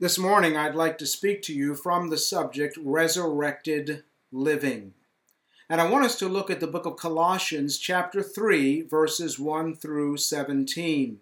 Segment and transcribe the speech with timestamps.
[0.00, 4.94] This morning, I'd like to speak to you from the subject resurrected living.
[5.68, 9.74] And I want us to look at the book of Colossians, chapter 3, verses 1
[9.74, 11.18] through 17.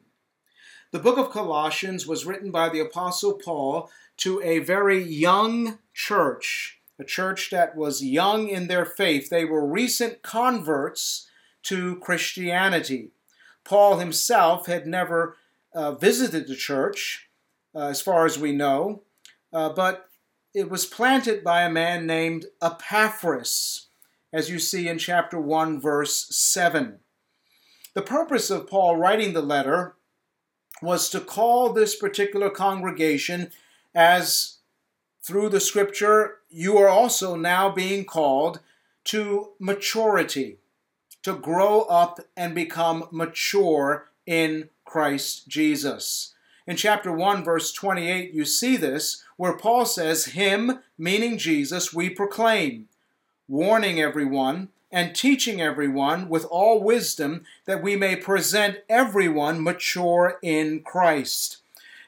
[0.91, 6.79] The book of Colossians was written by the Apostle Paul to a very young church,
[6.99, 9.31] a church that was young in their faith.
[9.31, 11.31] They were recent converts
[11.63, 13.13] to Christianity.
[13.65, 15.39] Paul himself had never
[15.73, 17.26] uh, visited the church
[17.81, 19.03] as far as we know,
[19.53, 20.09] uh, but
[20.55, 23.89] it was planted by a man named Epaphras,
[24.33, 26.99] as you see in chapter 1, verse 7.
[27.95, 29.97] The purpose of Paul writing the letter
[30.83, 33.51] was to call this particular congregation
[33.95, 34.59] as
[35.23, 38.61] through the scripture you are also now being called
[39.05, 40.59] to maturity,
[41.23, 46.35] to grow up and become mature in Christ Jesus.
[46.67, 52.11] In chapter 1, verse 28, you see this, where Paul says, Him, meaning Jesus, we
[52.11, 52.89] proclaim,
[53.49, 60.81] warning everyone and teaching everyone with all wisdom that we may present everyone mature in
[60.81, 61.59] Christ.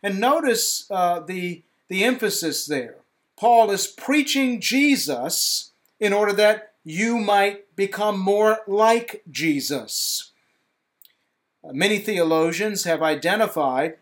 [0.02, 2.96] And notice uh, the, the emphasis there.
[3.36, 10.32] Paul is preaching Jesus in order that you might become more like Jesus.
[11.64, 13.98] Many theologians have identified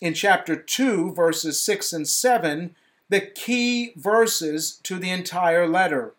[0.00, 2.74] in chapter 2, verses 6 and 7,
[3.08, 6.14] the key verses to the entire letter.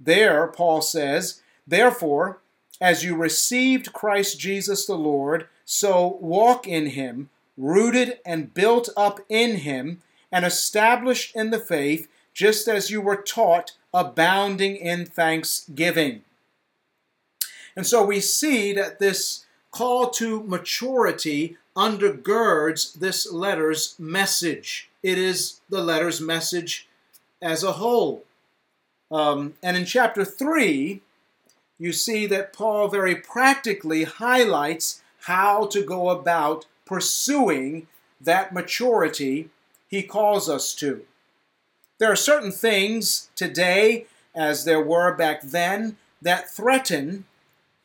[0.00, 2.38] There, Paul says, Therefore,
[2.80, 9.20] as you received Christ Jesus the Lord, so walk in him, rooted and built up
[9.28, 16.22] in him, and established in the faith, just as you were taught, abounding in thanksgiving.
[17.74, 24.90] And so we see that this call to maturity undergirds this letter's message.
[25.00, 26.88] It is the letter's message
[27.40, 28.24] as a whole.
[29.12, 31.00] Um, and in chapter 3,
[31.78, 37.86] you see that Paul very practically highlights how to go about pursuing
[38.20, 39.48] that maturity
[39.86, 41.04] he calls us to.
[41.98, 47.24] There are certain things today, as there were back then, that threaten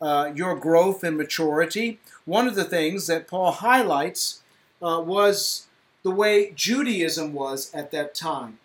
[0.03, 1.97] uh, your growth and maturity.
[2.25, 4.41] One of the things that Paul highlights
[4.81, 5.67] uh, was
[6.03, 8.59] the way Judaism was at that time.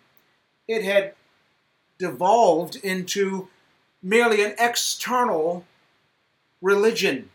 [0.67, 1.13] It had
[1.97, 3.47] devolved into
[4.03, 5.65] merely an external
[6.61, 7.29] religion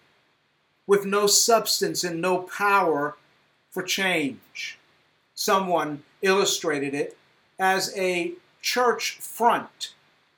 [0.86, 3.16] with no substance and no power
[3.71, 4.78] for change.
[5.34, 7.16] Someone illustrated it
[7.59, 9.94] as a church front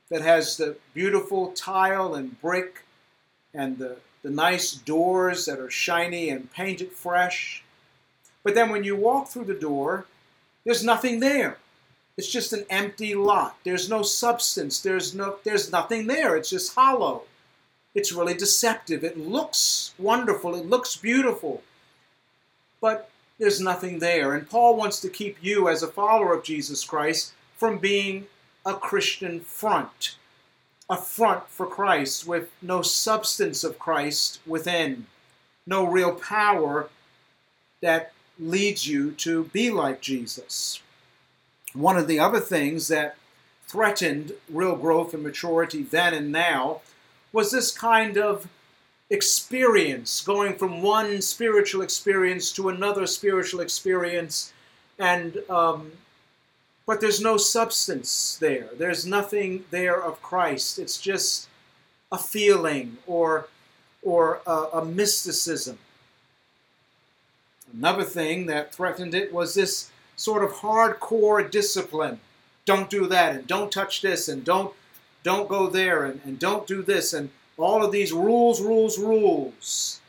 [0.09, 2.86] that has the beautiful tile and brick
[3.57, 7.65] and the, the nice doors that are shiny and painted fresh.
[8.45, 10.07] But then when you walk through the door,
[10.65, 11.59] there's nothing there.
[12.17, 13.57] It's just an empty lot.
[13.65, 14.81] There's no substance.
[14.81, 16.37] There's no there's nothing there.
[16.37, 17.25] It's just hollow.
[17.95, 19.05] It's really deceptive.
[19.05, 20.55] It looks wonderful.
[20.55, 21.63] It looks beautiful.
[22.81, 24.35] But there's nothing there.
[24.35, 28.27] And Paul wants to keep you as a follower of Jesus Christ from being
[28.65, 30.17] a Christian front
[30.89, 35.07] a front for Christ with no substance of Christ within,
[35.67, 36.89] no real power
[37.81, 40.81] that leads you to be like Jesus.
[41.73, 43.17] One of the other things that
[43.67, 46.81] threatened real growth and maturity then and now
[47.33, 48.49] was this kind of
[49.11, 54.53] experience, going from one spiritual experience to another spiritual experience,
[54.99, 55.93] and um,
[56.87, 58.69] but there's no substance there.
[58.79, 60.79] There's nothing there of Christ.
[60.79, 61.49] It's just
[62.13, 63.49] a feeling or,
[64.03, 65.79] or a, a mysticism.
[67.75, 72.21] Another thing that threatened it was this sort of hardcore discipline.
[72.65, 74.73] Don't do that, and don't touch this, and don't
[75.23, 80.01] don't go there, and, and don't do this, and all of these rules, rules, rules.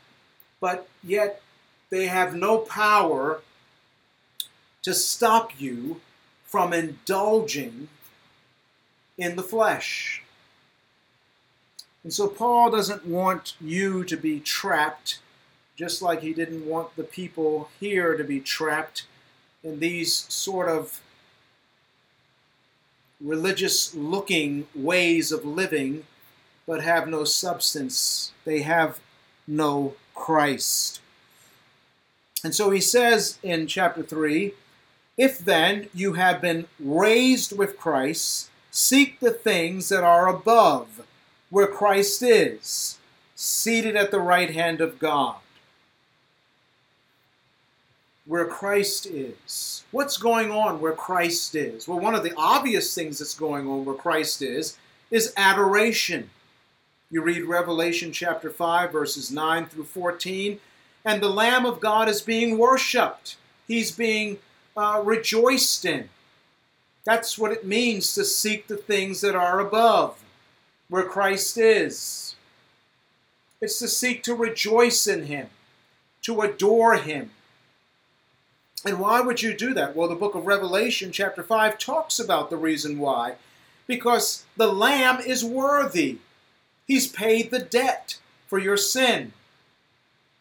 [0.60, 1.42] But yet
[1.90, 3.40] they have no power
[4.82, 6.00] to stop you
[6.48, 7.88] from indulging
[9.18, 10.22] in the flesh.
[12.02, 15.18] And so Paul doesn't want you to be trapped,
[15.76, 19.04] just like he didn't want the people here to be trapped
[19.62, 21.02] in these sort of
[23.20, 26.04] religious looking ways of living,
[26.66, 28.32] but have no substance.
[28.46, 29.00] They have
[29.46, 31.00] no Christ.
[32.42, 34.54] And so he says in chapter 3
[35.18, 41.06] if then you have been raised with Christ, seek the things that are above,
[41.50, 42.98] where Christ is,
[43.34, 45.36] seated at the right hand of God.
[48.28, 49.84] where Christ is.
[49.90, 51.88] What's going on where Christ is?
[51.88, 54.76] Well, one of the obvious things that's going on where Christ is
[55.10, 56.28] is adoration.
[57.10, 60.60] You read Revelation chapter 5, verses 9 through 14,
[61.06, 63.36] and the Lamb of God is being worshiped.
[63.66, 64.36] He's being
[64.78, 66.08] uh, rejoiced in.
[67.04, 70.22] That's what it means to seek the things that are above,
[70.88, 72.36] where Christ is.
[73.60, 75.48] It's to seek to rejoice in Him,
[76.22, 77.32] to adore Him.
[78.86, 79.96] And why would you do that?
[79.96, 83.34] Well, the book of Revelation, chapter 5, talks about the reason why.
[83.88, 86.18] Because the Lamb is worthy.
[86.86, 89.32] He's paid the debt for your sin.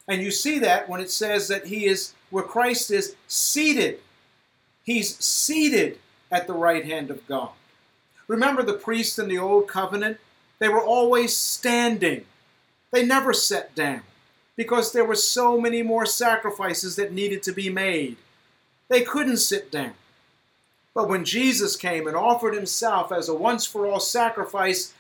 [0.08, 4.00] And you see that when it says that He is, where Christ is, seated.
[4.88, 6.00] He's seated
[6.32, 7.50] at the right hand of God.
[8.30, 10.18] Remember the priests in the Old Covenant?
[10.60, 12.24] They were always standing.
[12.92, 14.04] They never sat down
[14.56, 18.16] because there were so many more sacrifices that needed to be made.
[18.88, 19.92] They couldn't sit down.
[20.96, 24.94] But when Jesus came and offered himself as a once for all sacrifice,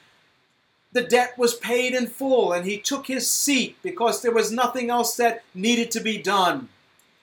[0.91, 4.89] the debt was paid in full and he took his seat because there was nothing
[4.89, 6.67] else that needed to be done.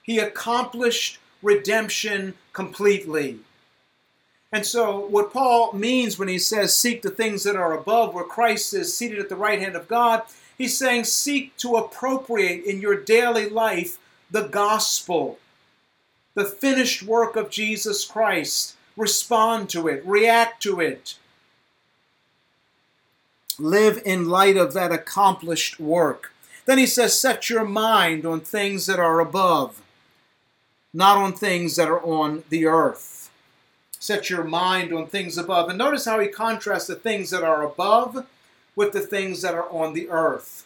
[0.01, 3.37] He accomplished redemption completely.
[4.51, 8.23] And so, what Paul means when he says, Seek the things that are above, where
[8.23, 10.23] Christ is seated at the right hand of God,
[10.57, 13.99] he's saying, Seek to appropriate in your daily life
[14.31, 15.37] the gospel,
[16.33, 18.75] the finished work of Jesus Christ.
[18.95, 21.17] Respond to it, react to it.
[23.59, 26.31] Live in light of that accomplished work.
[26.65, 29.81] Then he says, Set your mind on things that are above,
[30.95, 33.29] not on things that are on the earth.
[33.99, 35.67] Set your mind on things above.
[35.67, 38.25] And notice how he contrasts the things that are above
[38.77, 40.65] with the things that are on the earth.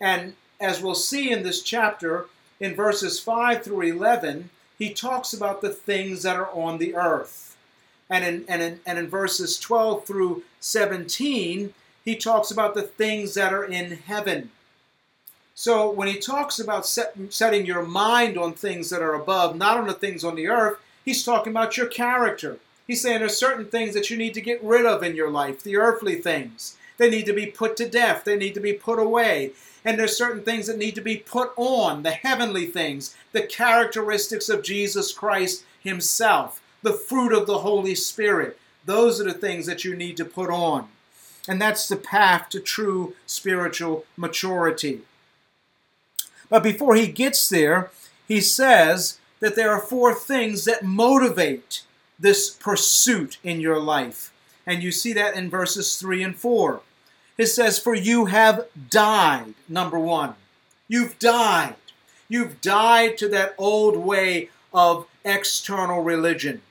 [0.00, 2.26] And as we'll see in this chapter,
[2.60, 7.56] in verses 5 through 11, he talks about the things that are on the earth.
[8.08, 11.74] And in, and in, and in verses 12 through 17,
[12.04, 14.50] he talks about the things that are in heaven.
[15.58, 19.78] So when he talks about set, setting your mind on things that are above, not
[19.78, 22.58] on the things on the earth, he's talking about your character.
[22.86, 25.62] He's saying there's certain things that you need to get rid of in your life,
[25.62, 26.76] the earthly things.
[26.98, 28.24] They need to be put to death.
[28.24, 29.52] They need to be put away.
[29.82, 34.50] And there's certain things that need to be put on, the heavenly things, the characteristics
[34.50, 38.58] of Jesus Christ himself, the fruit of the Holy Spirit.
[38.84, 40.88] Those are the things that you need to put on.
[41.48, 45.00] And that's the path to true spiritual maturity.
[46.48, 47.90] But before he gets there,
[48.26, 51.82] he says that there are four things that motivate
[52.18, 54.32] this pursuit in your life.
[54.66, 56.80] And you see that in verses 3 and 4.
[57.38, 60.34] It says, For you have died, number one.
[60.88, 61.76] You've died.
[62.28, 66.62] You've died to that old way of external religion.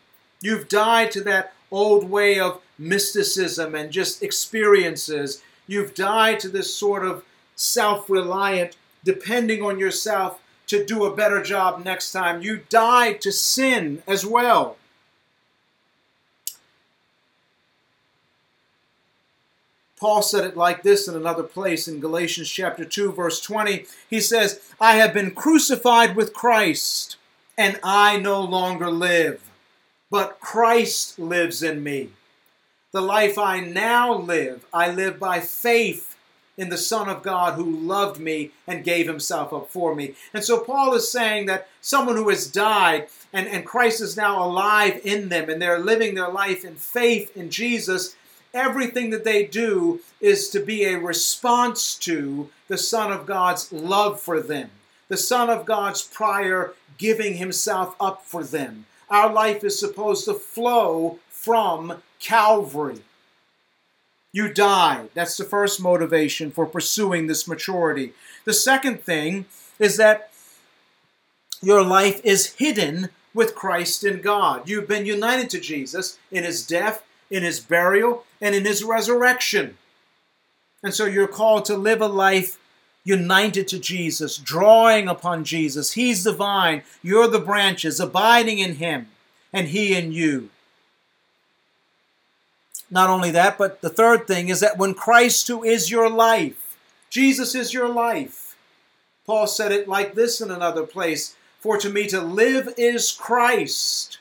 [0.42, 5.42] You've died to that old way of mysticism and just experiences.
[5.68, 7.24] You've died to this sort of
[7.56, 8.76] self reliant,
[9.06, 12.42] depending on yourself to do a better job next time.
[12.42, 14.78] You died to sin as well.
[19.98, 23.86] Paul said it like this in another place in Galatians chapter 2 verse 20.
[24.10, 27.16] He says, "I have been crucified with Christ,
[27.58, 29.42] and I no longer live,
[30.12, 32.10] but Christ lives in me.
[32.92, 36.15] The life I now live, I live by faith
[36.58, 40.44] in the Son of God who loved me and gave himself up for me." And
[40.44, 45.02] so Paul is saying that someone who has died and, and Christ is now alive
[45.04, 48.16] in them and they're living their life in faith in Jesus
[48.56, 54.20] everything that they do is to be a response to the Son of God's love
[54.20, 54.72] for them,
[55.10, 58.86] the Son of God's prior giving himself up for them.
[59.10, 63.02] Our life is supposed to flow from Calvary.
[64.36, 65.06] You die.
[65.14, 68.12] That's the first motivation for pursuing this maturity.
[68.44, 69.46] The second thing
[69.80, 70.32] is that
[71.62, 74.68] your life is hidden with Christ in God.
[74.68, 79.78] You've been united to Jesus in his death in his burial, and in his resurrection.
[80.84, 82.60] And so you're called to live a life
[83.04, 85.94] united to Jesus, drawing upon Jesus.
[85.94, 89.08] He's the vine, you're the branches, abiding in him,
[89.52, 90.50] and he in you.
[92.90, 96.78] Not only that, but the third thing is that when Christ, who is your life,
[97.10, 98.56] Jesus is your life.
[99.26, 104.20] Paul said it like this in another place For to me to live is Christ,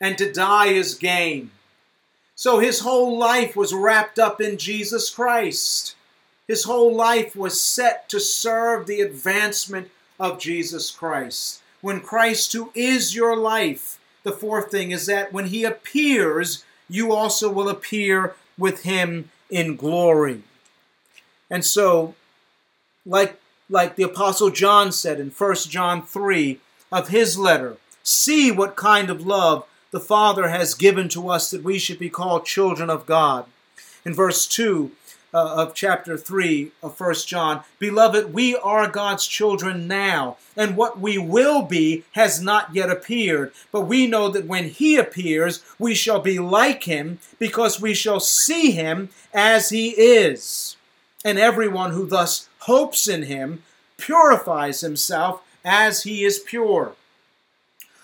[0.00, 1.50] and to die is gain.
[2.34, 5.96] So his whole life was wrapped up in Jesus Christ.
[6.46, 9.90] His whole life was set to serve the advancement
[10.20, 11.62] of Jesus Christ.
[11.80, 17.12] when Christ, who is your life, the fourth thing is that when he appears, you
[17.12, 20.42] also will appear with him in glory.
[21.50, 22.14] And so,
[23.06, 23.40] like,
[23.70, 29.10] like the Apostle John said in 1 John 3 of his letter, see what kind
[29.10, 33.06] of love the Father has given to us that we should be called children of
[33.06, 33.46] God.
[34.04, 34.92] In verse 2,
[35.32, 37.62] uh, of chapter 3 of 1 John.
[37.78, 43.52] Beloved, we are God's children now, and what we will be has not yet appeared.
[43.70, 48.20] But we know that when He appears, we shall be like Him, because we shall
[48.20, 50.76] see Him as He is.
[51.24, 53.62] And everyone who thus hopes in Him
[53.96, 56.94] purifies himself as He is pure.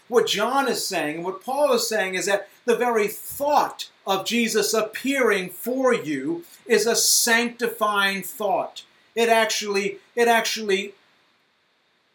[0.08, 4.74] What John is saying, what Paul is saying, is that the very thought of Jesus
[4.74, 8.84] appearing for you is a sanctifying thought.
[9.14, 10.94] It actually, it actually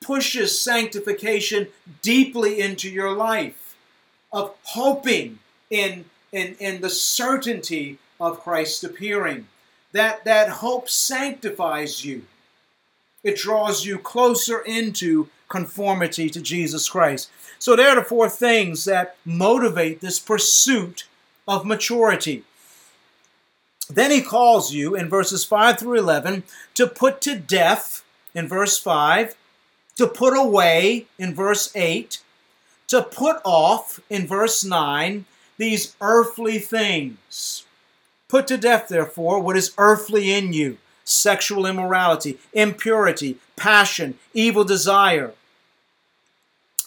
[0.02, 1.68] pushes sanctification
[2.02, 3.76] deeply into your life
[4.32, 9.48] of hoping in, in, in the certainty of Christ appearing.
[9.92, 12.26] That, that hope sanctifies you.
[13.24, 17.30] It draws you closer into conformity to Jesus Christ.
[17.58, 21.06] So there are the four things that motivate this pursuit
[21.50, 22.44] of maturity.
[23.90, 26.44] Then he calls you in verses 5 through 11
[26.76, 28.04] to put to death
[28.36, 29.36] in verse 5,
[29.96, 32.22] to put away in verse 8,
[32.88, 35.26] to put off in verse 9
[35.58, 37.66] these earthly things.
[38.28, 45.34] Put to death, therefore, what is earthly in you sexual immorality, impurity, passion, evil desire,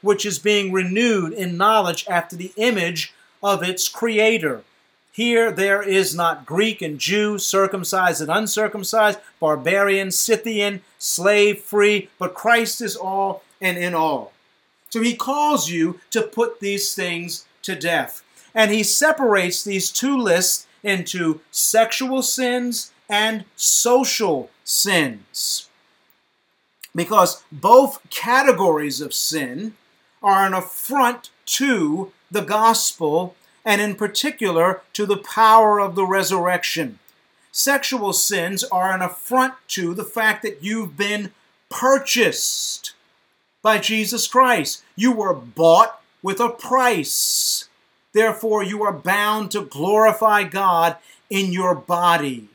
[0.00, 3.12] which is being renewed in knowledge after the image
[3.42, 4.62] of its creator.
[5.12, 12.34] Here there is not Greek and Jew, circumcised and uncircumcised, barbarian, Scythian, slave, free, but
[12.34, 14.32] Christ is all and in all.
[14.90, 18.22] So he calls you to put these things to death.
[18.54, 25.68] And he separates these two lists into sexual sins and social sins.
[26.94, 29.74] Because both categories of sin
[30.22, 33.34] are an affront to the gospel
[33.64, 36.98] and, in particular, to the power of the resurrection.
[37.52, 41.32] Sexual sins are an affront to the fact that you've been
[41.68, 42.92] purchased
[43.62, 44.84] by Jesus Christ.
[44.96, 47.68] You were bought with a price.
[48.12, 50.96] Therefore, you are bound to glorify God
[51.30, 52.48] in your body.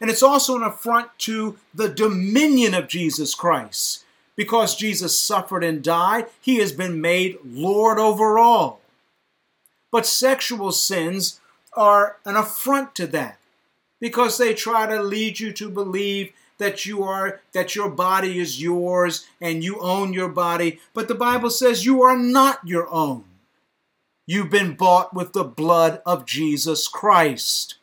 [0.00, 4.04] And it's also an affront to the dominion of Jesus Christ.
[4.38, 8.80] Because Jesus suffered and died, he has been made Lord over all.
[9.90, 11.40] But sexual sins
[11.72, 13.40] are an affront to that
[14.00, 18.62] because they try to lead you to believe that you are that your body is
[18.62, 20.78] yours and you own your body.
[20.94, 23.24] But the bible says you are not your own.
[24.24, 27.77] You've been bought with the blood of jesus christ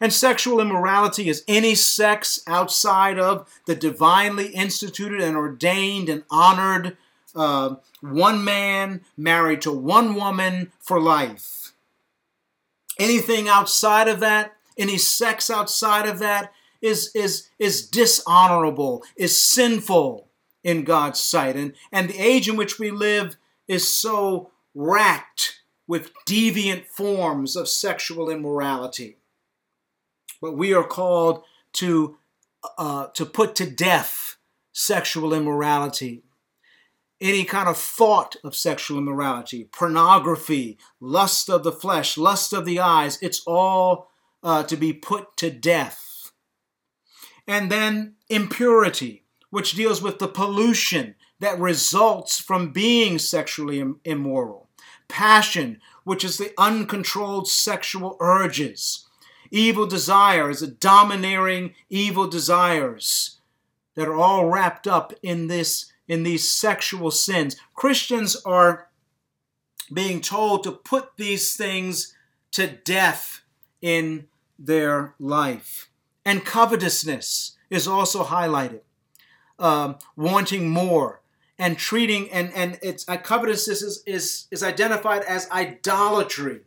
[0.00, 6.96] and sexual immorality is any sex outside of the divinely instituted and ordained and honored
[7.34, 11.72] uh, one man married to one woman for life.
[12.98, 20.28] Anything outside of that, any sex outside of that, is, is, is dishonorable, is sinful
[20.62, 21.56] in God's sight.
[21.56, 23.36] And, and the age in which we live
[23.66, 29.18] is so racked with deviant forms of sexual immorality.
[30.40, 31.42] But we are called
[31.74, 32.18] to,
[32.78, 34.36] uh, to put to death
[34.72, 36.22] sexual immorality.
[37.20, 42.80] Any kind of thought of sexual immorality, pornography, lust of the flesh, lust of the
[42.80, 44.10] eyes, it's all
[44.42, 46.32] uh, to be put to death.
[47.46, 54.68] And then impurity, which deals with the pollution that results from being sexually immoral.
[55.08, 59.03] Passion, which is the uncontrolled sexual urges
[59.54, 63.38] evil desires, the domineering evil desires
[63.94, 67.56] that are all wrapped up in this in these sexual sins.
[67.74, 68.88] Christians are
[69.92, 72.14] being told to put these things
[72.50, 73.42] to death
[73.80, 74.26] in
[74.58, 75.88] their life.
[76.26, 78.80] And covetousness is also highlighted.
[79.58, 81.20] Um, wanting more
[81.58, 86.62] and treating and and it's uh, covetousness is, is is identified as idolatry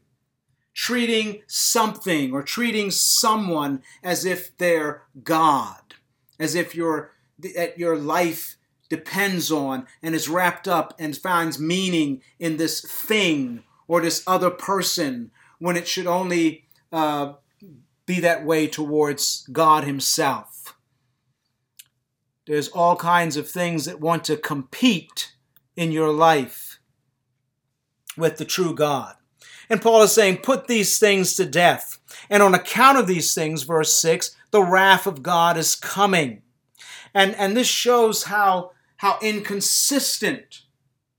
[0.77, 5.95] treating something or treating someone as if they're god
[6.39, 8.57] as if your that your life
[8.89, 14.51] depends on and is wrapped up and finds meaning in this thing or this other
[14.51, 17.33] person when it should only uh,
[18.05, 20.75] be that way towards God Himself.
[22.45, 25.33] There's all kinds of things that want to compete
[25.75, 26.79] in your life
[28.15, 29.16] with the true God.
[29.69, 31.99] And Paul is saying, put these things to death.
[32.29, 36.41] And on account of these things, verse 6, the wrath of God is coming.
[37.13, 40.61] And, and this shows how, how inconsistent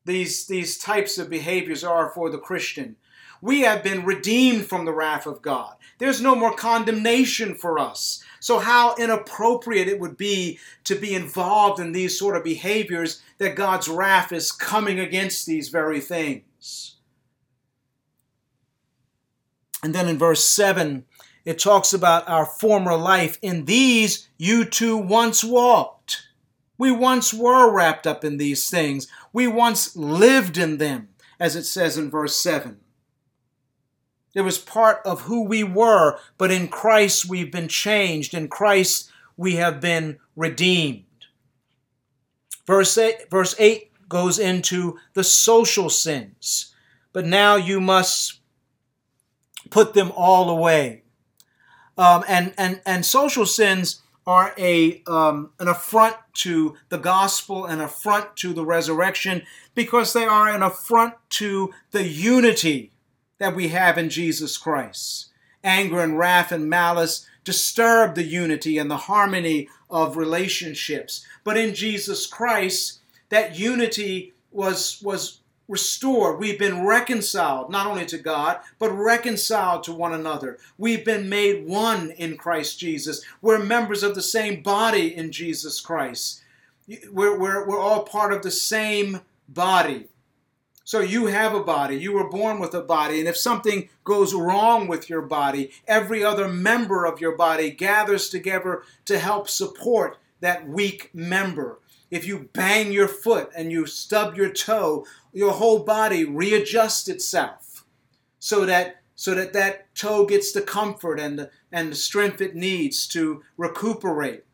[0.05, 2.97] these, these types of behaviors are for the Christian.
[3.41, 5.77] We have been redeemed from the wrath of God.
[5.99, 8.23] There's no more condemnation for us.
[8.41, 13.57] So, how inappropriate it would be to be involved in these sort of behaviors that
[13.57, 16.97] God's wrath is coming against these very things.
[19.83, 21.05] And then in verse 7,
[21.45, 23.39] it talks about our former life.
[23.43, 26.29] In these you too once walked.
[26.77, 29.09] We once were wrapped up in these things.
[29.33, 31.09] We once lived in them,
[31.41, 32.79] as it says in verse 7.
[34.35, 38.35] It was part of who we were, but in Christ we've been changed.
[38.35, 41.05] In Christ we have been redeemed.
[42.67, 46.75] Verse 8, verse 8 goes into the social sins,
[47.13, 48.38] but now you must
[49.71, 51.03] put them all away.
[51.97, 57.81] Um, and, and, and social sins are a, um, an affront to the gospel, an
[57.81, 59.43] affront to the resurrection,
[59.75, 62.93] because they are an affront to the unity
[63.39, 65.31] that we have in Jesus Christ.
[65.65, 71.25] Anger and wrath and malice disturb the unity and the harmony of relationships.
[71.43, 76.41] But in Jesus Christ, that unity was, was restored.
[76.41, 80.59] We've been reconciled not only to God, but reconciled to one another.
[80.79, 83.23] We've been made one in Christ Jesus.
[83.43, 86.43] We're members of the same body in Jesus Christ.
[87.13, 90.09] We're, we're, we're all part of the same body.
[90.85, 94.33] So you have a body, you were born with a body, and if something goes
[94.33, 100.17] wrong with your body, every other member of your body gathers together to help support
[100.41, 101.79] that weak member.
[102.11, 107.85] If you bang your foot and you stub your toe, your whole body readjusts itself
[108.39, 112.55] so that so that that toe gets the comfort and the, and the strength it
[112.55, 114.45] needs to recuperate.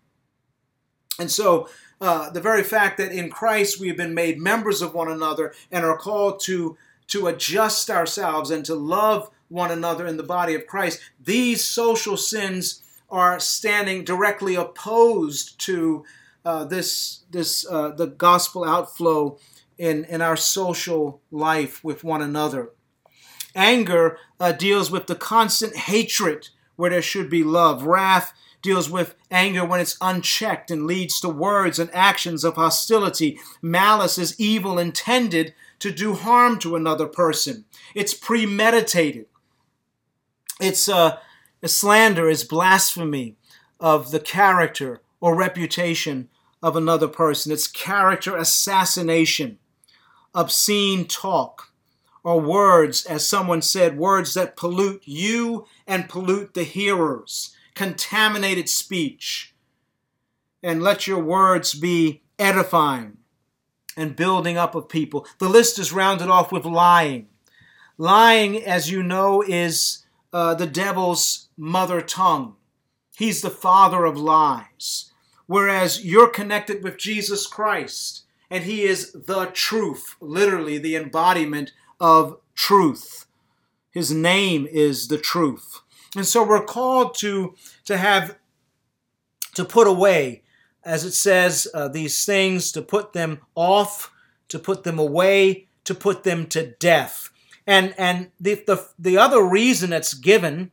[1.19, 1.69] And so
[2.01, 5.53] uh, the very fact that in Christ we have been made members of one another
[5.71, 10.55] and are called to, to adjust ourselves and to love one another in the body
[10.55, 16.05] of Christ, these social sins are standing directly opposed to
[16.45, 19.39] uh, this, this uh, the gospel outflow
[19.79, 22.71] in, in our social life with one another.
[23.55, 27.85] Anger uh, deals with the constant hatred where there should be love.
[27.85, 33.39] Wrath deals with anger when it's unchecked and leads to words and actions of hostility.
[33.63, 37.65] Malice is evil intended to do harm to another person.
[37.95, 39.27] It's premeditated.
[40.61, 41.19] It's uh,
[41.63, 43.37] a slander is blasphemy
[43.79, 46.29] of the character or reputation
[46.65, 47.53] of another person.
[47.53, 49.59] It's character assassination,
[50.35, 51.75] obscene talk,
[52.23, 59.55] or words, as someone said, words that pollute you and pollute the hearers contaminated speech.
[60.63, 63.19] And let your words be edifying
[63.95, 65.27] and building up of people.
[65.41, 67.29] The list is rounded off with lying.
[67.99, 72.57] Lying, as you know, is uh, the devil's mother tongue.
[73.15, 75.11] He's the father of lies.
[75.47, 82.39] Whereas you're connected with Jesus Christ, and He is the truth, literally the embodiment of
[82.55, 83.27] truth.
[83.91, 85.81] His name is the truth.
[86.17, 87.55] And so we're called to,
[87.85, 88.37] to have,
[89.55, 90.43] to put away,
[90.85, 94.13] as it says, uh, these things, to put them off,
[94.49, 97.31] to put them away, to put them to death.
[97.67, 100.71] And, and the, the, the other reason it's given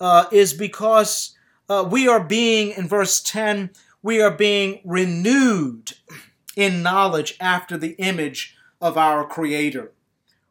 [0.00, 1.36] uh, is because
[1.68, 3.70] uh, we are being, in verse 10,
[4.08, 5.92] we are being renewed
[6.56, 9.92] in knowledge after the image of our Creator.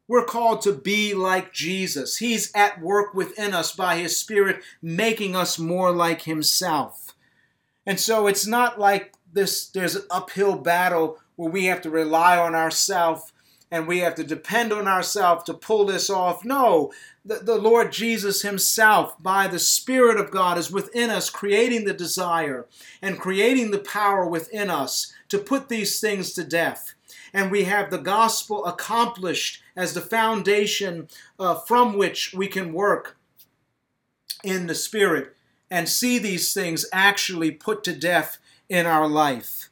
[0.07, 2.17] We're called to be like Jesus.
[2.17, 7.15] He's at work within us by His Spirit, making us more like Himself.
[7.83, 12.37] And so it's not like this, there's an uphill battle where we have to rely
[12.37, 13.33] on ourselves
[13.69, 16.45] and we have to depend on ourselves to pull this off.
[16.45, 16.91] No,
[17.25, 21.93] the, the Lord Jesus Himself, by the Spirit of God, is within us, creating the
[21.93, 22.65] desire
[23.01, 26.93] and creating the power within us to put these things to death.
[27.33, 31.07] and we have the gospel accomplished as the foundation
[31.39, 33.17] uh, from which we can work
[34.43, 35.35] in the Spirit
[35.69, 38.37] and see these things actually put to death
[38.69, 39.69] in our life.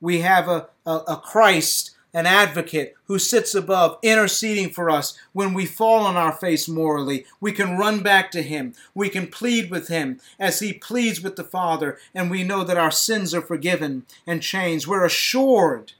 [0.00, 5.54] We have a, a, a Christ an advocate who sits above, interceding for us when
[5.54, 7.24] we fall on our face morally.
[7.40, 8.74] We can run back to him.
[8.92, 12.76] We can plead with him as he pleads with the Father, and we know that
[12.76, 14.88] our sins are forgiven and changed.
[14.88, 15.92] We're assured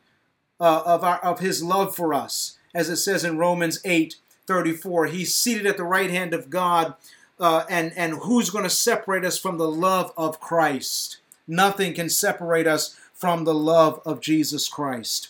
[0.59, 4.17] uh, of, our, of his love for us, as it says in Romans 8
[4.49, 5.07] 34.
[5.07, 6.95] He's seated at the right hand of God,
[7.39, 11.19] uh, and, and who's going to separate us from the love of Christ?
[11.47, 15.29] Nothing can separate us from the love of Jesus Christ.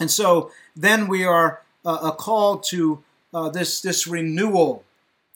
[0.00, 4.84] And so then we are uh, called to uh, this, this renewal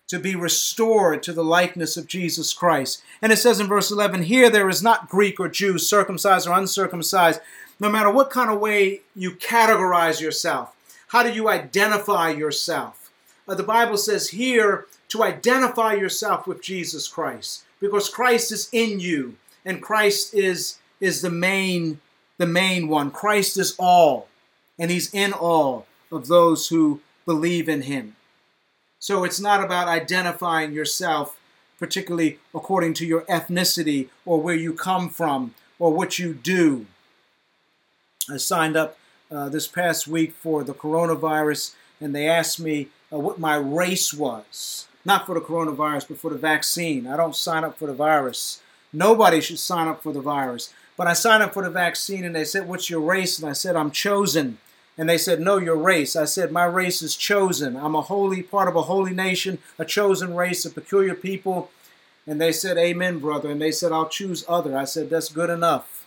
[0.08, 3.02] to be restored to the likeness of Jesus Christ.
[3.22, 6.58] And it says in verse 11 here there is not Greek or Jew, circumcised or
[6.58, 7.40] uncircumcised,
[7.80, 10.74] no matter what kind of way you categorize yourself.
[11.08, 13.10] How do you identify yourself?
[13.46, 19.00] Uh, the Bible says here to identify yourself with Jesus Christ because Christ is in
[19.00, 22.00] you and Christ is is the main
[22.38, 23.10] the main one.
[23.10, 24.28] Christ is all
[24.78, 28.16] and he's in all of those who believe in him.
[28.98, 31.38] So it's not about identifying yourself,
[31.78, 36.86] particularly according to your ethnicity or where you come from or what you do.
[38.30, 38.96] I signed up
[39.30, 44.14] uh, this past week for the coronavirus, and they asked me uh, what my race
[44.14, 44.86] was.
[45.04, 47.06] Not for the coronavirus, but for the vaccine.
[47.06, 48.62] I don't sign up for the virus.
[48.92, 50.72] Nobody should sign up for the virus.
[50.96, 53.38] But I signed up for the vaccine, and they said, What's your race?
[53.38, 54.58] And I said, I'm chosen.
[54.96, 56.14] And they said, No, your race.
[56.14, 57.76] I said, My race is chosen.
[57.76, 61.70] I'm a holy part of a holy nation, a chosen race, a peculiar people.
[62.26, 63.50] And they said, Amen, brother.
[63.50, 64.76] And they said, I'll choose other.
[64.76, 66.04] I said, That's good enough.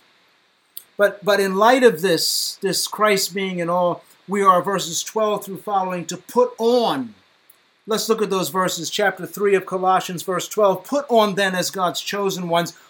[0.96, 5.44] But but in light of this, this Christ being in all, we are verses 12
[5.44, 7.14] through following to put on.
[7.86, 10.84] Let's look at those verses, chapter 3 of Colossians, verse 12.
[10.84, 12.76] Put on then as God's chosen ones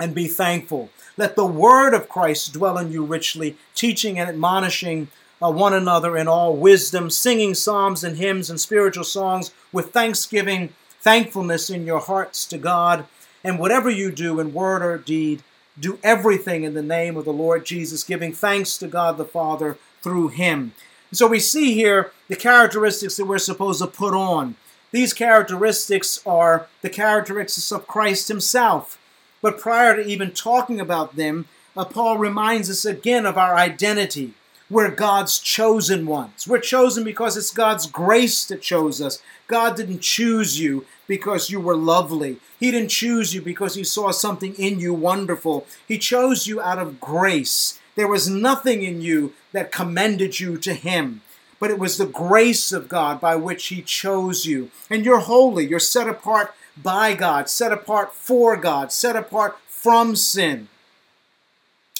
[0.00, 0.90] and be thankful.
[1.16, 5.08] Let the word of Christ dwell in you richly, teaching and admonishing
[5.42, 10.72] uh, one another in all wisdom, singing psalms and hymns and spiritual songs with thanksgiving,
[11.00, 13.06] thankfulness in your hearts to God.
[13.44, 15.42] And whatever you do in word or deed,
[15.78, 19.78] do everything in the name of the Lord Jesus, giving thanks to God the Father
[20.02, 20.72] through him.
[21.12, 24.56] so we see here the characteristics that we're supposed to put on.
[24.90, 28.98] These characteristics are the characteristics of Christ himself.
[29.40, 31.46] But prior to even talking about them,
[31.76, 34.34] uh, Paul reminds us again of our identity.
[34.70, 36.46] We're God's chosen ones.
[36.46, 39.22] We're chosen because it's God's grace that chose us.
[39.46, 42.36] God didn't choose you because you were lovely.
[42.60, 45.66] He didn't choose you because he saw something in you wonderful.
[45.86, 47.80] He chose you out of grace.
[47.94, 51.22] There was nothing in you that commended you to him,
[51.58, 54.70] but it was the grace of God by which he chose you.
[54.90, 55.66] And you're holy.
[55.66, 60.68] You're set apart by God, set apart for God, set apart from sin.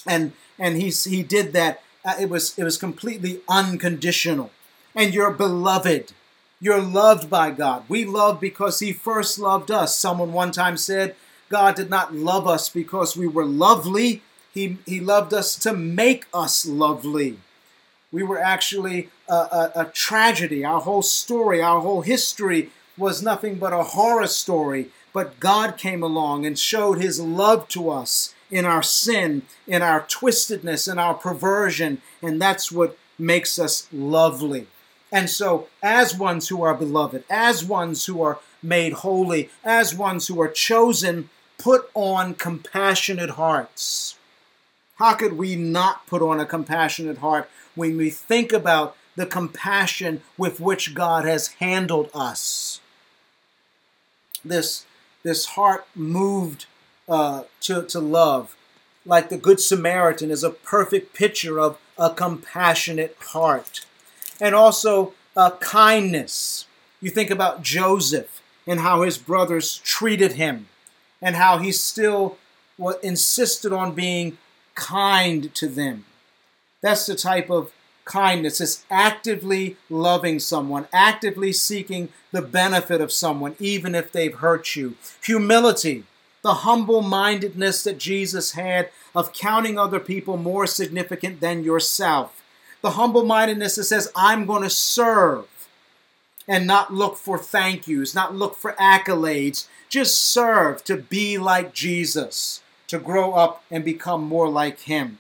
[0.06, 1.82] And and he he did that.
[2.04, 4.50] Uh, it was it was completely unconditional.
[4.94, 6.12] And you're beloved.
[6.60, 7.84] You're loved by God.
[7.88, 9.96] We love because he first loved us.
[9.96, 11.14] Someone one time said,
[11.48, 14.22] God did not love us because we were lovely.
[14.52, 17.38] He, he loved us to make us lovely.
[18.10, 20.64] We were actually a, a, a tragedy.
[20.64, 26.02] Our whole story, our whole history was nothing but a horror story, but God came
[26.02, 31.14] along and showed his love to us in our sin, in our twistedness, in our
[31.14, 34.66] perversion, and that's what makes us lovely.
[35.10, 40.26] And so, as ones who are beloved, as ones who are made holy, as ones
[40.26, 44.16] who are chosen, put on compassionate hearts.
[44.96, 50.22] How could we not put on a compassionate heart when we think about the compassion
[50.36, 52.80] with which God has handled us?
[54.44, 54.86] This
[55.22, 56.66] this heart moved
[57.08, 58.56] uh, to, to love.
[59.04, 63.84] Like the Good Samaritan is a perfect picture of a compassionate heart.
[64.40, 66.66] And also uh, kindness.
[67.00, 70.68] You think about Joseph and how his brothers treated him
[71.20, 72.38] and how he still
[73.02, 74.38] insisted on being
[74.74, 76.04] kind to them.
[76.80, 77.72] That's the type of
[78.08, 84.74] kindness is actively loving someone, actively seeking the benefit of someone, even if they've hurt
[84.74, 84.96] you.
[85.22, 86.04] Humility,
[86.42, 92.42] the humble mindedness that Jesus had of counting other people more significant than yourself.
[92.80, 95.46] The humble mindedness that says, I'm going to serve
[96.48, 99.68] and not look for thank yous, not look for accolades.
[99.88, 105.18] Just serve to be like Jesus, to grow up and become more like Him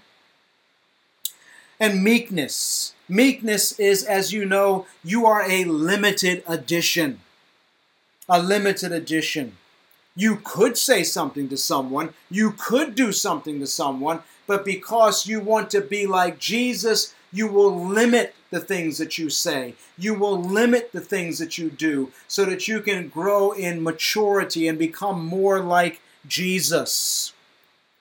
[1.80, 2.94] and meekness.
[3.08, 7.20] Meekness is, as you know, you are a limited edition.
[8.28, 9.56] A limited edition.
[10.14, 15.40] You could say something to someone, you could do something to someone, but because you
[15.40, 19.74] want to be like Jesus, you will limit the things that you say.
[19.96, 24.66] You will limit the things that you do so that you can grow in maturity
[24.66, 27.32] and become more like Jesus.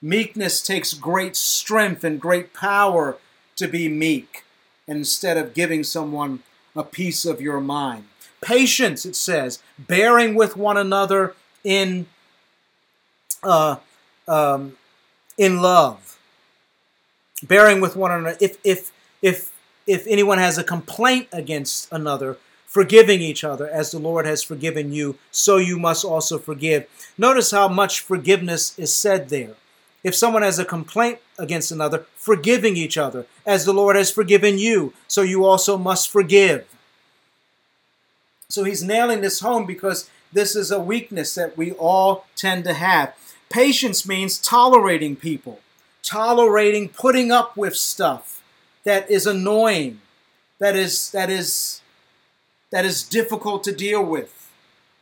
[0.01, 3.17] Meekness takes great strength and great power
[3.57, 4.43] to be meek
[4.87, 6.41] instead of giving someone
[6.75, 8.05] a piece of your mind.
[8.41, 12.05] Patience, it says, bearing with one another in
[13.43, 13.77] uh,
[14.27, 14.77] um,
[15.37, 16.17] in love,
[17.43, 18.37] bearing with one another.
[18.39, 18.91] If if
[19.21, 19.51] if
[19.85, 24.91] if anyone has a complaint against another, forgiving each other as the Lord has forgiven
[24.91, 26.87] you, so you must also forgive.
[27.17, 29.55] Notice how much forgiveness is said there
[30.03, 34.57] if someone has a complaint against another, forgiving each other, as the Lord has forgiven
[34.57, 36.65] you, so you also must forgive.
[38.49, 42.73] So he's nailing this home because this is a weakness that we all tend to
[42.73, 43.15] have.
[43.49, 45.59] Patience means tolerating people,
[46.03, 48.41] tolerating putting up with stuff
[48.83, 50.01] that is annoying,
[50.59, 51.81] that is that is
[52.71, 54.49] that is difficult to deal with.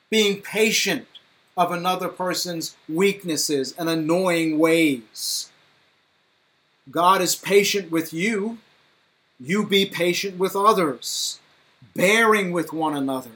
[0.10, 1.08] Being patient
[1.58, 5.52] of another person's weaknesses and annoying ways.
[6.92, 8.60] God is patient with you.
[9.40, 11.40] You be patient with others,
[11.96, 13.32] bearing with one another.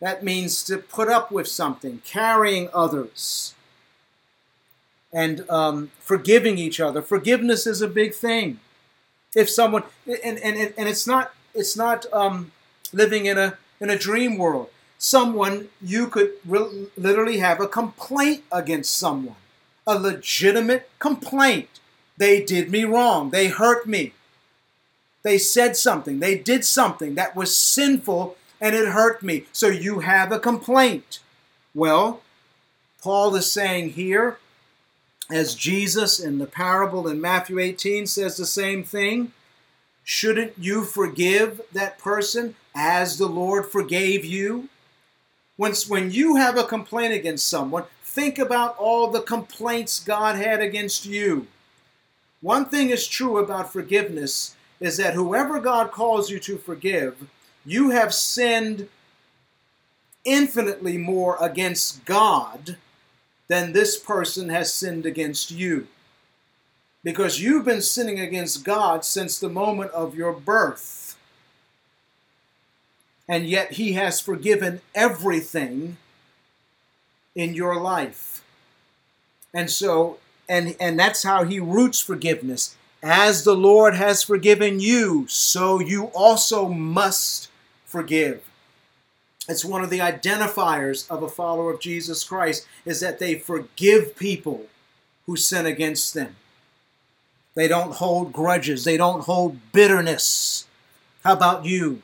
[0.00, 3.54] That means to put up with something, carrying others,
[5.12, 7.02] and um, forgiving each other.
[7.02, 8.58] Forgiveness is a big thing.
[9.34, 12.50] If someone and and, and it's not it's not um,
[12.92, 14.70] living in a in a dream world
[15.02, 19.34] someone, you could re- literally have a complaint against someone,
[19.84, 21.68] a legitimate complaint.
[22.16, 24.12] They did me wrong, they hurt me,
[25.24, 29.46] they said something, they did something that was sinful and it hurt me.
[29.52, 31.18] So you have a complaint.
[31.74, 32.20] Well,
[33.02, 34.38] Paul is saying here,
[35.28, 39.32] as Jesus in the parable in Matthew 18 says the same thing,
[40.04, 44.68] shouldn't you forgive that person as the Lord forgave you?
[45.56, 50.60] When, when you have a complaint against someone, think about all the complaints God had
[50.60, 51.46] against you.
[52.40, 57.28] One thing is true about forgiveness is that whoever God calls you to forgive,
[57.64, 58.88] you have sinned
[60.24, 62.76] infinitely more against God
[63.48, 65.86] than this person has sinned against you.
[67.04, 71.01] Because you've been sinning against God since the moment of your birth
[73.28, 75.96] and yet He has forgiven everything
[77.34, 78.44] in your life.
[79.54, 82.76] And so, and, and that's how He roots forgiveness.
[83.02, 87.48] As the Lord has forgiven you, so you also must
[87.84, 88.42] forgive.
[89.48, 94.16] It's one of the identifiers of a follower of Jesus Christ is that they forgive
[94.16, 94.66] people
[95.26, 96.36] who sin against them.
[97.54, 98.84] They don't hold grudges.
[98.84, 100.66] They don't hold bitterness.
[101.24, 102.02] How about you?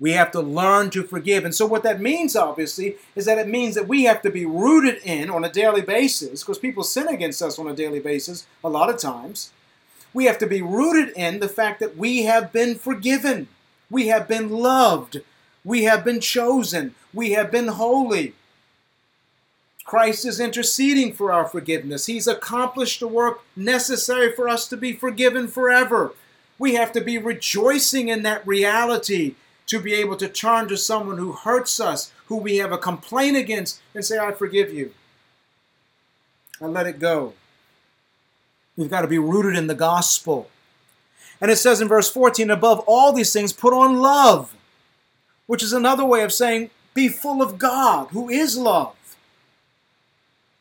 [0.00, 1.44] We have to learn to forgive.
[1.44, 4.46] And so, what that means, obviously, is that it means that we have to be
[4.46, 8.46] rooted in on a daily basis, because people sin against us on a daily basis
[8.64, 9.52] a lot of times.
[10.14, 13.48] We have to be rooted in the fact that we have been forgiven,
[13.90, 15.20] we have been loved,
[15.64, 18.34] we have been chosen, we have been holy.
[19.84, 22.06] Christ is interceding for our forgiveness.
[22.06, 26.12] He's accomplished the work necessary for us to be forgiven forever.
[26.58, 29.34] We have to be rejoicing in that reality
[29.70, 33.36] to be able to turn to someone who hurts us, who we have a complaint
[33.36, 34.92] against, and say, I forgive you.
[36.60, 37.34] And let it go.
[38.76, 40.50] We've got to be rooted in the gospel.
[41.40, 44.56] And it says in verse 14, above all these things, put on love,
[45.46, 48.96] which is another way of saying, be full of God, who is love.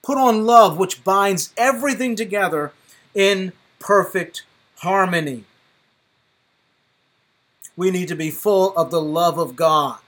[0.04, 2.74] Put on love, which binds everything together
[3.16, 4.44] in perfect
[4.78, 5.46] harmony.
[7.80, 10.00] We need to be full of the love of God.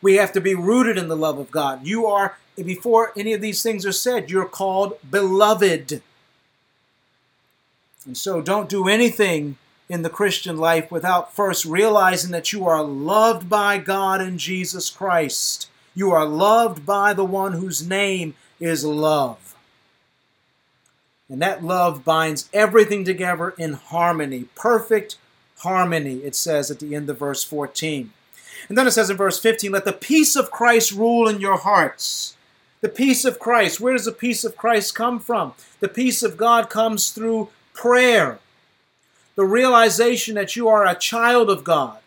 [0.00, 1.86] We have to be rooted in the love of God.
[1.86, 6.00] You are, before any of these things are said, you're called beloved.
[8.06, 9.58] And so don't do anything
[9.90, 14.88] in the Christian life without first realizing that you are loved by God in Jesus
[14.88, 15.68] Christ.
[15.94, 19.54] You are loved by the one whose name is love.
[21.28, 25.18] And that love binds everything together in harmony, perfect
[25.62, 28.12] harmony, it says at the end of verse 14.
[28.68, 31.56] And then it says in verse 15, Let the peace of Christ rule in your
[31.56, 32.36] hearts.
[32.80, 33.80] The peace of Christ.
[33.80, 35.54] Where does the peace of Christ come from?
[35.80, 38.38] The peace of God comes through prayer.
[39.36, 41.98] The realization that you are a child of God,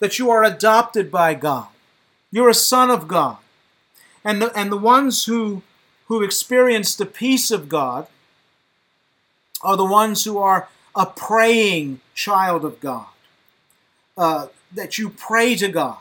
[0.00, 1.68] that you are adopted by God.
[2.30, 3.38] You're a son of God.
[4.24, 5.62] And the, and the ones who,
[6.06, 8.06] who experience the peace of God
[9.62, 13.06] are the ones who are a praying child of God.
[14.16, 15.98] Uh, that you pray to God.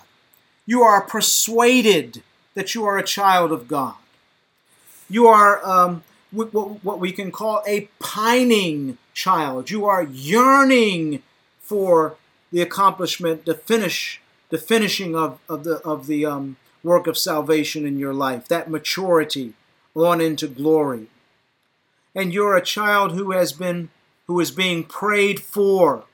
[0.65, 2.23] You are persuaded
[2.53, 3.95] that you are a child of God.
[5.09, 9.69] You are um, what we can call a pining child.
[9.69, 11.21] You are yearning
[11.59, 12.15] for
[12.51, 17.85] the accomplishment, the finish, the finishing of, of the of the um, work of salvation
[17.85, 19.53] in your life, that maturity
[19.95, 21.07] on into glory.
[22.15, 23.89] And you're a child who has been
[24.33, 26.05] who is being prayed for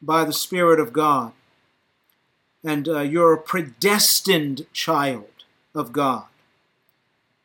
[0.00, 1.32] by the Spirit of God
[2.64, 6.24] and uh, you're a predestined child of God,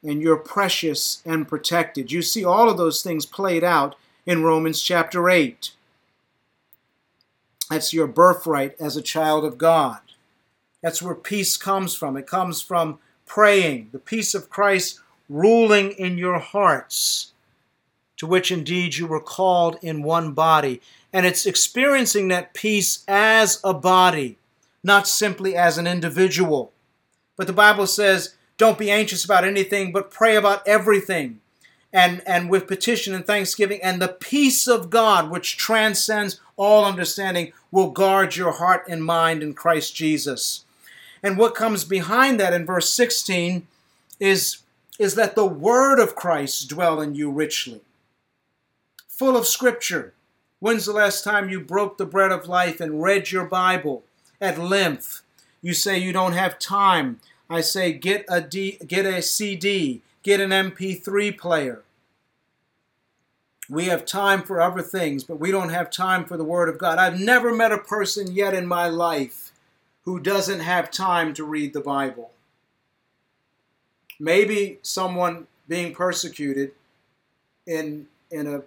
[0.01, 2.11] and you're precious and protected.
[2.11, 5.71] You see all of those things played out in Romans chapter 8.
[7.69, 9.99] That's your birthright as a child of God.
[10.81, 12.15] That's where peace comes from.
[12.15, 17.28] It comes from praying, the peace of Christ ruling in your hearts,
[18.19, 20.81] to which indeed you were called in one body.
[21.11, 24.37] And it's experiencing that peace as a body
[24.83, 26.71] not simply as an individual.
[27.35, 31.39] But the Bible says, don't be anxious about anything, but pray about everything.
[31.91, 37.51] And, and with petition and thanksgiving, and the peace of God, which transcends all understanding,
[37.71, 40.65] will guard your heart and mind in Christ Jesus.
[41.23, 43.65] And what comes behind that in verse 16
[44.19, 44.59] is,
[44.99, 47.81] is that the word of Christ dwell in you richly,
[49.19, 50.13] full of scripture.
[50.59, 54.03] When's the last time you broke the bread of life and read your Bible?
[54.41, 55.21] at length.
[55.61, 57.19] You say you don't have time.
[57.49, 61.83] I say get a D, get a CD, get an MP3 player.
[63.69, 66.79] We have time for other things, but we don't have time for the Word of
[66.79, 66.97] God.
[66.97, 69.51] I've never met a person yet in my life
[70.05, 72.31] who doesn't have time to read the Bible.
[74.19, 76.71] Maybe someone being persecuted
[77.67, 78.63] in, in, a,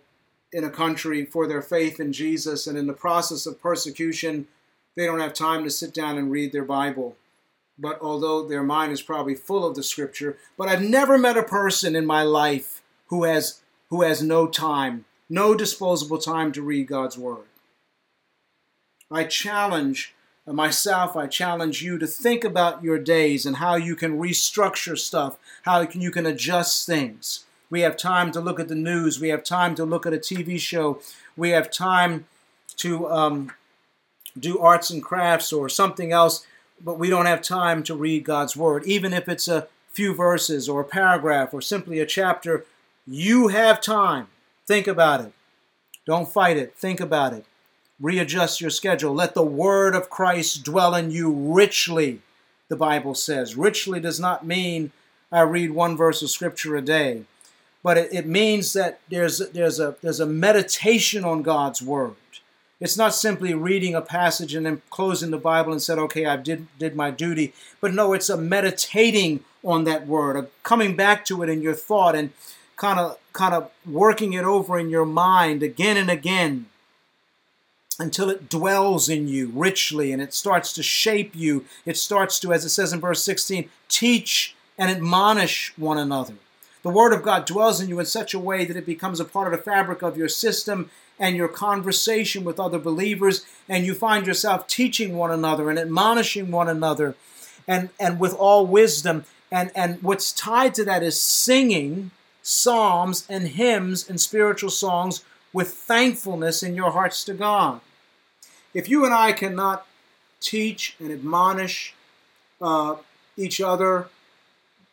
[0.53, 4.47] in a country for their faith in Jesus and in the process of persecution
[4.95, 7.17] they don't have time to sit down and read their Bible.
[7.79, 11.43] But although their mind is probably full of the scripture, but I've never met a
[11.43, 16.87] person in my life who has who has no time, no disposable time to read
[16.87, 17.45] God's word.
[19.11, 20.15] I challenge
[20.47, 24.97] uh, myself, I challenge you to think about your days and how you can restructure
[24.97, 27.45] stuff, how you can adjust things.
[27.73, 29.19] We have time to look at the news.
[29.19, 31.01] We have time to look at a TV show.
[31.39, 32.27] We have time
[32.77, 33.53] to um,
[34.39, 36.47] do arts and crafts or something else,
[36.85, 38.85] but we don't have time to read God's Word.
[38.85, 42.67] Even if it's a few verses or a paragraph or simply a chapter,
[43.07, 44.27] you have time.
[44.67, 45.33] Think about it.
[46.05, 46.75] Don't fight it.
[46.77, 47.47] Think about it.
[47.99, 49.15] Readjust your schedule.
[49.15, 52.21] Let the Word of Christ dwell in you richly,
[52.69, 53.57] the Bible says.
[53.57, 54.93] Richly does not mean
[55.31, 57.25] I read one verse of Scripture a day,
[57.83, 62.15] but it, it means that there's, there's, a, there's a meditation on God's Word.
[62.81, 66.37] It's not simply reading a passage and then closing the Bible and said, okay, I
[66.37, 67.53] did, did my duty.
[67.81, 71.75] But no, it's a meditating on that word, a coming back to it in your
[71.75, 72.33] thought and
[72.77, 76.67] kind of kind of working it over in your mind again and again
[77.99, 81.65] until it dwells in you richly and it starts to shape you.
[81.87, 86.35] It starts to, as it says in verse 16, teach and admonish one another.
[86.83, 89.25] The Word of God dwells in you in such a way that it becomes a
[89.25, 93.95] part of the fabric of your system and your conversation with other believers, and you
[93.95, 97.15] find yourself teaching one another and admonishing one another,
[97.69, 99.25] and, and with all wisdom.
[99.51, 102.11] And, and what's tied to that is singing
[102.43, 107.81] psalms and hymns and spiritual songs with thankfulness in your hearts to God.
[108.75, 109.87] If you and I cannot
[110.41, 111.95] teach and admonish
[112.61, 112.97] uh,
[113.37, 114.09] each other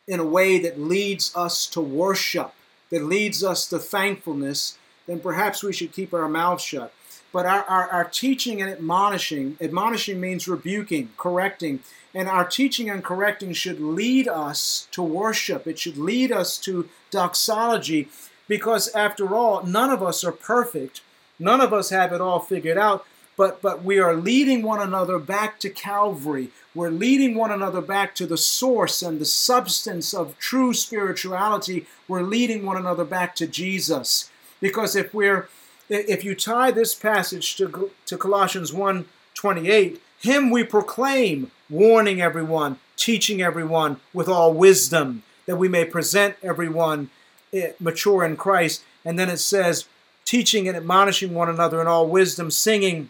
[0.09, 2.51] in a way that leads us to worship,
[2.89, 6.91] that leads us to thankfulness, then perhaps we should keep our mouths shut.
[7.31, 11.81] But our, our, our teaching and admonishing, admonishing means rebuking, correcting,
[12.15, 15.67] and our teaching and correcting should lead us to worship.
[15.67, 18.09] It should lead us to doxology,
[18.47, 21.01] because after all, none of us are perfect.
[21.37, 23.05] None of us have it all figured out.
[23.37, 26.49] but but we are leading one another back to Calvary.
[26.79, 31.85] We're leading one another back to the source and the substance of true spirituality.
[32.07, 34.31] We're leading one another back to Jesus.
[34.61, 35.49] Because if we're
[35.89, 39.03] if you tie this passage to, to Colossians 1
[39.33, 46.37] 28, him we proclaim, warning everyone, teaching everyone with all wisdom, that we may present
[46.41, 47.09] everyone
[47.51, 48.85] eh, mature in Christ.
[49.03, 49.83] And then it says,
[50.23, 53.09] teaching and admonishing one another in all wisdom, singing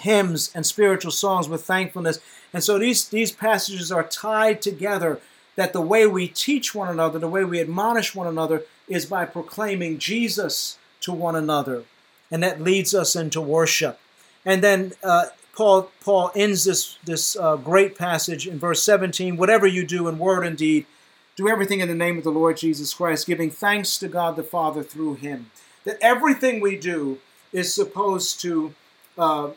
[0.00, 2.18] hymns and spiritual songs with thankfulness.
[2.52, 5.20] And so these, these passages are tied together
[5.56, 9.24] that the way we teach one another, the way we admonish one another, is by
[9.24, 11.84] proclaiming Jesus to one another.
[12.30, 13.98] And that leads us into worship.
[14.44, 19.66] And then uh, Paul, Paul ends this, this uh, great passage in verse 17 whatever
[19.66, 20.86] you do in word and deed,
[21.36, 24.42] do everything in the name of the Lord Jesus Christ, giving thanks to God the
[24.42, 25.50] Father through him.
[25.84, 27.18] That everything we do
[27.52, 28.74] is supposed to
[29.18, 29.50] uh,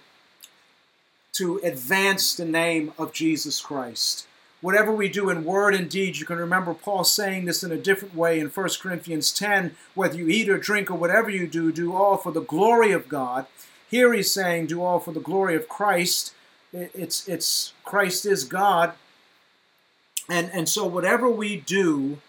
[1.34, 4.28] to advance the name of Jesus Christ.
[4.62, 7.78] Whatever we do in word and deed, you can remember Paul saying this in a
[7.78, 11.72] different way in 1 Corinthians 10 whether you eat or drink or whatever you do,
[11.72, 13.48] do all for the glory of God.
[13.90, 16.34] Here he's saying, do all for the glory of Christ.
[16.72, 18.94] It's, it's Christ is God.
[20.30, 22.20] And, and so whatever we do,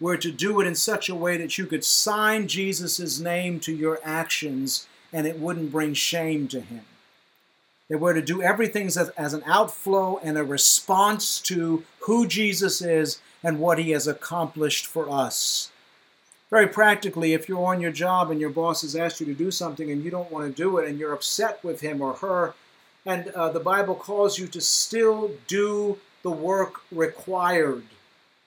[0.00, 3.72] we're to do it in such a way that you could sign Jesus' name to
[3.72, 6.84] your actions and it wouldn't bring shame to him.
[7.94, 12.82] That we're to do everything as, as an outflow and a response to who Jesus
[12.82, 15.70] is and what he has accomplished for us.
[16.50, 19.52] Very practically, if you're on your job and your boss has asked you to do
[19.52, 22.54] something and you don't want to do it and you're upset with him or her,
[23.06, 27.84] and uh, the Bible calls you to still do the work required,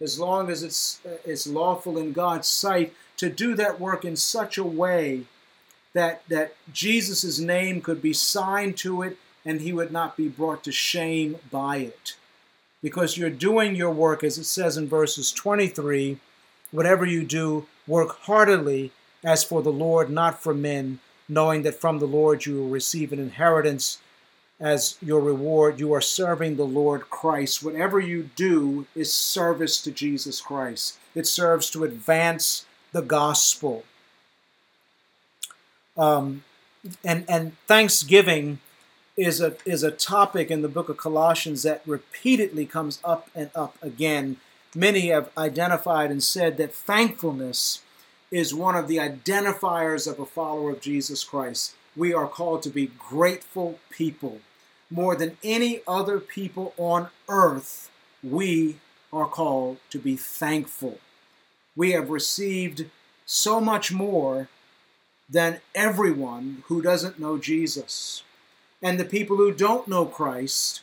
[0.01, 4.17] as long as it's, uh, it's lawful in God's sight, to do that work in
[4.17, 5.21] such a way
[5.93, 9.17] that, that Jesus' name could be signed to it
[9.47, 12.17] and he would not be brought to shame by it.
[12.83, 16.19] Because you're doing your work, as it says in verses 23
[16.69, 18.91] whatever you do, work heartily
[19.23, 23.13] as for the Lord, not for men, knowing that from the Lord you will receive
[23.13, 23.99] an inheritance
[24.59, 25.79] as your reward.
[25.79, 27.63] You are serving the Lord Christ.
[27.63, 33.85] Whatever you do is service to Jesus Christ, it serves to advance the gospel.
[35.95, 36.43] Um,
[37.03, 38.59] and, and thanksgiving
[39.17, 43.49] is a is a topic in the book of Colossians that repeatedly comes up and
[43.55, 44.37] up again.
[44.75, 47.81] Many have identified and said that thankfulness
[48.29, 51.73] is one of the identifiers of a follower of Jesus Christ.
[51.95, 54.39] We are called to be grateful people.
[54.91, 57.89] More than any other people on earth,
[58.23, 58.77] we
[59.11, 60.99] are called to be thankful.
[61.75, 62.85] We have received
[63.25, 64.47] so much more
[65.29, 68.23] than everyone who doesn't know Jesus.
[68.81, 70.81] And the people who don't know Christ,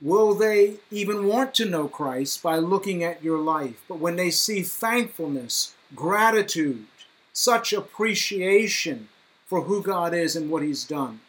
[0.00, 3.82] will they even want to know Christ by looking at your life?
[3.88, 6.86] But when they see thankfulness, gratitude,
[7.32, 9.08] such appreciation
[9.46, 11.20] for who God is and what He's done,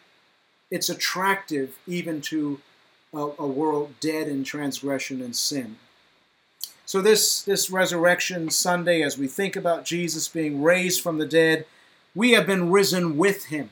[0.69, 2.59] it's attractive even to
[3.13, 5.77] a, a world dead in transgression and sin.
[6.85, 11.65] So this this resurrection Sunday, as we think about Jesus being raised from the dead,
[12.13, 13.69] we have been risen with Him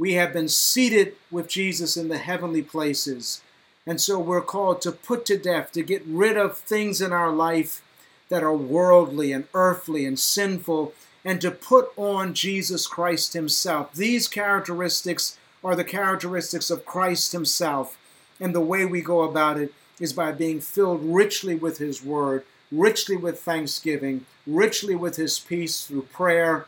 [0.00, 3.42] we have been seated with Jesus in the heavenly places.
[3.86, 7.30] And so we're called to put to death, to get rid of things in our
[7.30, 7.82] life
[8.30, 13.92] that are worldly and earthly and sinful, and to put on Jesus Christ Himself.
[13.92, 17.98] These characteristics are the characteristics of Christ Himself.
[18.40, 22.44] And the way we go about it is by being filled richly with His Word,
[22.72, 26.64] richly with thanksgiving, richly with His peace through prayer,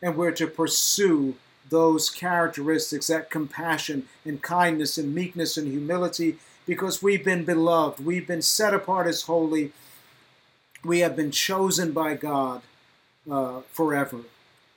[0.00, 1.34] and we're to pursue
[1.70, 8.26] those characteristics, that compassion and kindness and meekness and humility, because we've been beloved, we've
[8.26, 9.72] been set apart as holy,
[10.84, 12.62] we have been chosen by God
[13.30, 14.20] uh, forever.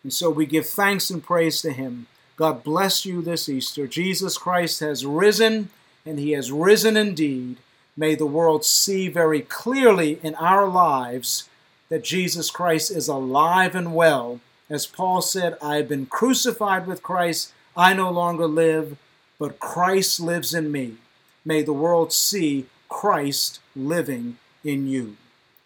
[0.04, 2.08] And so we give thanks and praise to Him.
[2.36, 3.88] God bless you this Easter.
[3.88, 5.70] Jesus Christ has risen,
[6.06, 7.58] and He has risen indeed.
[7.96, 11.50] May the world see very clearly in our lives
[11.90, 14.40] that Jesus Christ is alive and well
[14.72, 17.52] as Paul said, I have been crucified with Christ.
[17.76, 18.98] I no longer live,
[19.38, 20.96] but Christ lives in me.
[21.44, 25.18] May the world see Christ living in you.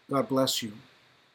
[0.10, 0.72] God bless you.